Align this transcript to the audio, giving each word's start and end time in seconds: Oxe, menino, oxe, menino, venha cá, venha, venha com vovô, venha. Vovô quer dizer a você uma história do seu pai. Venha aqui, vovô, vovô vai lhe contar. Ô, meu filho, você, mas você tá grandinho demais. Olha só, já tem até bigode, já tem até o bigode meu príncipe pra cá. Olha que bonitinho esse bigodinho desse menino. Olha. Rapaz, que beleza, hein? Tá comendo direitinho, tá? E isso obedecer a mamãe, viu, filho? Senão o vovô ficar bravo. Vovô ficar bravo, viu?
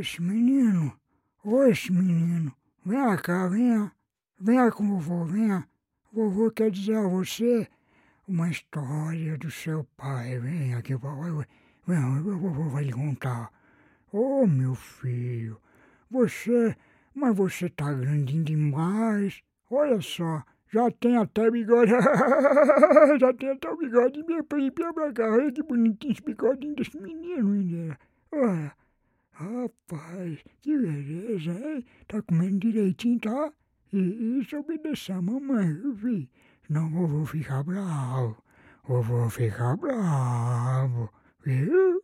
Oxe, 0.00 0.22
menino, 0.22 0.94
oxe, 1.44 1.92
menino, 1.92 2.50
venha 2.86 3.18
cá, 3.18 3.46
venha, 3.48 3.92
venha 4.40 4.72
com 4.72 4.98
vovô, 4.98 5.26
venha. 5.26 5.68
Vovô 6.10 6.50
quer 6.50 6.70
dizer 6.70 6.96
a 6.96 7.06
você 7.06 7.68
uma 8.26 8.48
história 8.48 9.36
do 9.36 9.50
seu 9.50 9.84
pai. 9.98 10.38
Venha 10.38 10.78
aqui, 10.78 10.94
vovô, 10.94 11.44
vovô 11.86 12.70
vai 12.70 12.84
lhe 12.84 12.94
contar. 12.94 13.52
Ô, 14.10 14.46
meu 14.46 14.74
filho, 14.74 15.60
você, 16.10 16.74
mas 17.14 17.36
você 17.36 17.68
tá 17.68 17.92
grandinho 17.92 18.42
demais. 18.42 19.42
Olha 19.70 20.00
só, 20.00 20.42
já 20.72 20.90
tem 20.92 21.18
até 21.18 21.50
bigode, 21.50 21.92
já 23.20 23.34
tem 23.34 23.50
até 23.50 23.68
o 23.68 23.76
bigode 23.76 24.22
meu 24.22 24.42
príncipe 24.44 24.94
pra 24.94 25.12
cá. 25.12 25.30
Olha 25.30 25.52
que 25.52 25.62
bonitinho 25.62 26.12
esse 26.12 26.22
bigodinho 26.22 26.74
desse 26.74 26.98
menino. 26.98 27.94
Olha. 28.32 28.79
Rapaz, 29.60 30.38
que 30.62 30.74
beleza, 30.74 31.52
hein? 31.52 31.84
Tá 32.08 32.22
comendo 32.22 32.60
direitinho, 32.60 33.20
tá? 33.20 33.52
E 33.92 34.40
isso 34.40 34.56
obedecer 34.56 35.12
a 35.12 35.20
mamãe, 35.20 35.74
viu, 35.74 35.94
filho? 35.96 36.28
Senão 36.66 36.86
o 36.86 36.90
vovô 36.90 37.26
ficar 37.26 37.62
bravo. 37.62 38.42
Vovô 38.84 39.28
ficar 39.28 39.76
bravo, 39.76 41.10
viu? 41.44 42.02